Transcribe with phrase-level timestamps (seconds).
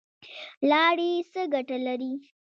[0.69, 2.13] لاړې څه ګټه لري؟